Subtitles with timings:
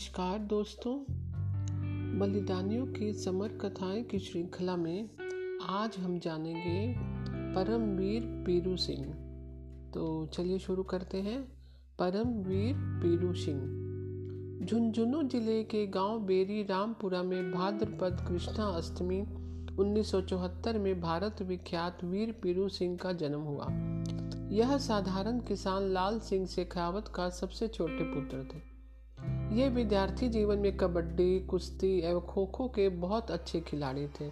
[0.00, 1.04] नमस्कार दोस्तों,
[2.18, 5.08] बलिदानियों की समर कथाएँ की श्रृंखला में
[5.68, 6.94] आज हम जानेंगे
[7.54, 9.06] परमवीर पीरू सिंह।
[9.94, 11.42] तो चलिए शुरू करते हैं।
[11.98, 13.60] परमवीर पीरू सिंह।
[14.66, 19.20] झुंझुनू ज़िले के गाँव बेरी रामपुरा में भाद्रपद कृष्णा अष्टमी
[19.76, 23.66] 1974 में भारत विख्यात वीर पीरू सिंह का जन्म हुआ।
[24.50, 28.69] यह साधारण किसान लाल सिंह शेखावत का सबसे छोटे पुत्र थे।
[29.50, 34.30] ये विद्यार्थी जीवन में कबड्डी, कुश्ती एवं खो खो के बहुत अच्छे खिलाड़ी थे।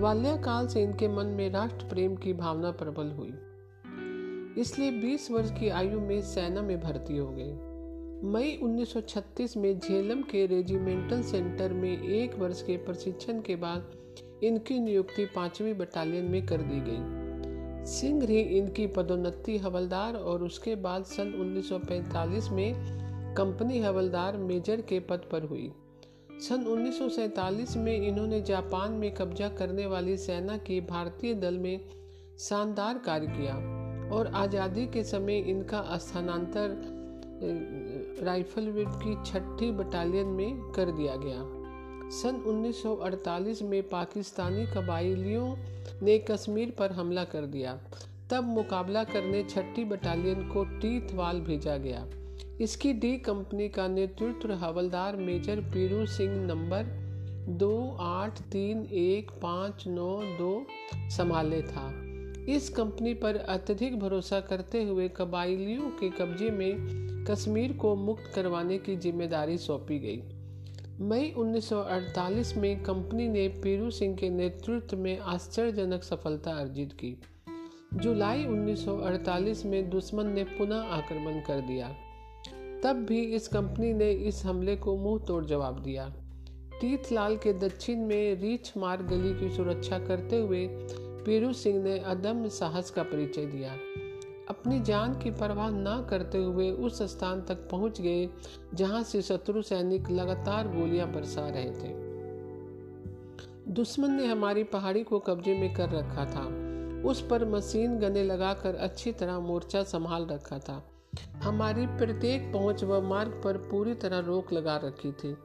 [0.00, 3.34] बाल्यकाल से इनके मन में राष्ट्र प्रेम की भावना प्रबल हुई।
[4.60, 7.52] इसलिए 20 वर्ष की आयु में सेना में भर्ती हो गए
[8.32, 13.90] मई 1936 में झेलम के रेजिमेंटल सेंटर में एक वर्ष के प्रशिक्षण के बाद
[14.42, 20.74] इनकी नियुक्ति पांचवी बटालियन में कर दी गई। सिंह ही इनकी पदोन्नति हवलदार और उसके
[20.74, 23.03] बाद सन 1945 में
[23.36, 25.72] कंपनी हवलदार मेजर के पद पर हुई।
[26.40, 31.80] सन 1947 में इन्होंने जापान में कब्जा करने वाली सेना के भारतीय दल में
[32.38, 33.54] शानदार कार्य किया
[34.16, 36.76] और आज़ादी के समय इनका स्थानांतर
[38.24, 41.42] राइफल की छठी बटालियन में कर दिया गया।
[42.12, 45.54] सन 1948 में पाकिस्तानी कबाइलियों
[46.02, 47.78] ने कश्मीर पर हमला कर दिया।
[48.30, 52.06] तब मुकाबला करने छठी बटालियन को टीथवाल भेजा गया।
[52.60, 56.82] इसकी डी कंपनी का नेतृत्व हवलदार मेजर पीरू सिंह नंबर
[57.48, 61.92] दो आठ तीन एक पाँच नौ दो संभाले था।
[62.48, 68.78] इस कंपनी पर अत्यधिक भरोसा करते हुए कबाइलियों के कब्जे में कश्मीर को मुक्त करवाने
[68.78, 70.22] की ज़िम्मेदारी सौंपी गई।
[71.00, 77.20] मई 1948 में कंपनी ने पीरू सिंह के नेतृत्व में आश्चर्यजनक सफलता अर्जित की।
[77.94, 81.94] जुलाई 1948 में दुश्मन ने पुनः आक्रमण कर दिया।
[82.84, 86.08] तब भी इस कंपनी ने इस हमले को मुँह तोड़ जवाब दिया।
[86.80, 90.68] तीर्थलाल के दक्षिण में रीछ मार्ग गली की सुरक्षा करते हुए
[91.26, 93.72] पीरू सिंह ने अदम्य साहस का परिचय दिया।
[94.48, 98.28] अपनी जान की परवाह न करते हुए उस स्थान तक पहुँच गए,
[98.74, 101.94] जहाँ से शत्रु सैनिक लगातार गोलियाँ बरसा रहे थे।
[103.72, 106.44] दुश्मन ने हमारी पहाड़ी को कब्जे में कर रखा था।
[107.08, 110.90] उस पर मशीन गने लगाकर अच्छी तरह मोर्चा संभाल रखा था।
[111.42, 115.36] हमारी प्रत्येक पहुँच व मार्ग पर पूरी तरह रोक लगा रखी थी।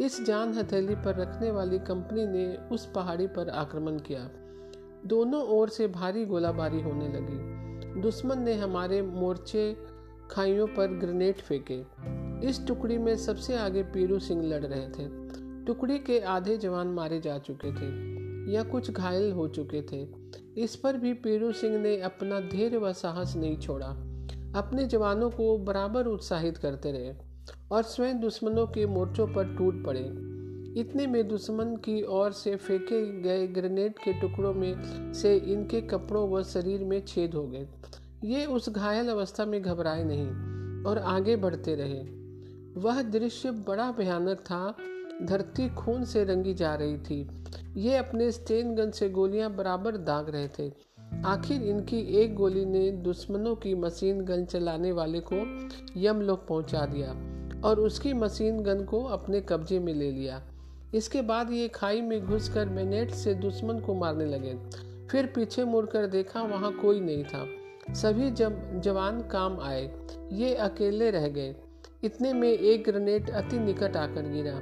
[0.00, 4.30] इस जान हथेली पर रखने वाली कंपनी ने उस पहाड़ी पर आक्रमण किया।
[5.06, 9.76] दोनों ओर से भारी गोलाबारी होने लगी। दुश्मन ने हमारे मोर्चे
[10.30, 11.80] खाइयों पर ग्रेनेड फेंके।
[12.48, 15.08] इस टुकड़ी में सबसे आगे पीरू सिंह लड़ रहे थे।
[15.64, 20.06] टुकड़ी के आधे जवान मारे जा चुके थे, या कुछ घायल हो चुके थे।
[20.62, 23.96] इस पर भी पीरू सिंह ने अपना धैर्य व साहस नहीं छोड़ा।
[24.54, 27.14] अपने जवानों को बराबर उत्साहित करते रहे
[27.72, 30.34] और स्वयं दुश्मनों के मोर्चों पर टूट पड़े।
[30.80, 34.74] इतने में दुश्मन की ओर से फेंके गए ग्रेनेड के टुकड़ों में
[35.14, 37.68] से इनके कपड़ों व शरीर में छेद हो गए।
[38.24, 40.28] ये उस घायल अवस्था में घबराए नहीं
[40.84, 42.00] और आगे बढ़ते रहे।
[42.80, 44.76] वह दृश्य बड़ा भयानक था।
[45.22, 47.28] धरती खून से रंगी जा रही थी।
[47.76, 50.72] ये अपने स्टेन गन से गोलियाँ बराबर दाग रहे थे।
[51.26, 55.36] आखिर इनकी एक गोली ने दुश्मनों की मशीन गन चलाने वाले को
[56.00, 57.08] यमलोक पहुँचा दिया
[57.68, 60.42] और उसकी मशीन गन को अपने कब्जे में ले लिया।
[60.94, 64.54] इसके बाद ये खाई में घुसकर मैनेट से दुश्मन को मारने लगे।
[65.08, 67.46] फिर पीछे मुड़कर देखा वहाँ कोई नहीं था।
[67.94, 69.92] सभी जब जवान काम आए।
[70.32, 71.54] ये अकेले रह गए।
[72.04, 74.60] इतने में एक ग्रेनेड अति निकट आकर गिरा।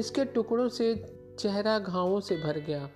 [0.00, 2.88] इसके टुकड़ों से चेहरा घावों से भर गया।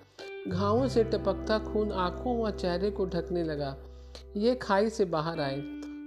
[0.48, 3.76] घावों से टपकता खून आँखों व चेहरे को ढकने लगा।
[4.36, 5.56] ये खाई से बाहर आए।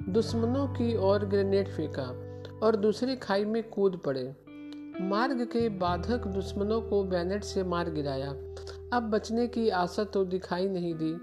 [0.09, 2.03] दुश्मनों की ओर ग्रेनेड फेंका
[2.63, 4.23] और दूसरी खाई में कूद पड़े।
[5.01, 8.29] मार्ग के बाधक दुश्मनों को बैनेट से मार गिराया।
[8.93, 11.15] अब बचने की आशा तो दिखाई नहीं दी,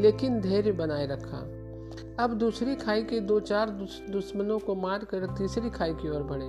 [0.00, 1.38] लेकिन धैर्य बनाए रखा।
[2.24, 3.70] अब दूसरी खाई के दो चार
[4.10, 6.48] दुश्मनों को मारकर तीसरी खाई की ओर बढ़े।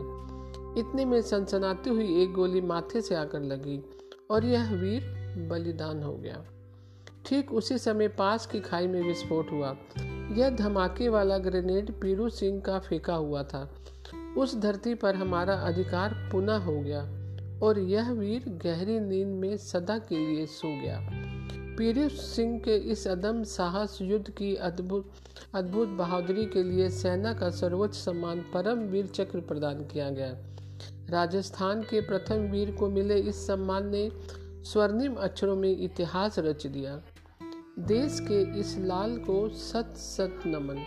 [0.79, 3.81] इतने में सनसनाती हुई एक गोली माथे से आकर लगी
[4.29, 6.45] और यह वीर बलिदान हो गया।
[7.25, 9.77] ठीक उसी समय पास की खाई में विस्फोट हुआ।
[10.37, 13.75] यह धमाके वाला ग्रेनेड पीरू सिंह का फेंका हुआ था।
[14.37, 17.01] उस धरती पर हमारा अधिकार पुनः हो गया
[17.65, 21.09] और यह वीर गहरी नींद में सदा के लिए सो गया।
[21.77, 25.11] पीरू सिंह के इस अदम साहस युद्ध की अद्भुत
[25.53, 30.37] अद्भुत बहादुरी के लिए सेना का सर्वोच्च सम्मान परम वीर चक्र प्रदान किया गया।
[31.09, 34.11] राजस्थान के प्रथम वीर को मिले इस सम्मान ने
[34.63, 37.01] स्वर्णिम अक्षरों में इतिहास रच दिया।
[37.79, 40.77] देश के इस लाल को सत सत नमन।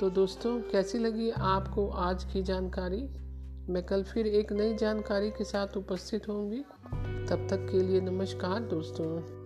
[0.00, 3.08] तो दोस्तों, कैसी लगी आपको आज की जानकारी?
[3.72, 6.60] मैं कल फिर एक नई जानकारी के साथ उपस्थित होंगी।
[7.28, 9.37] तब तक के लिए नमस्कार दोस्तों।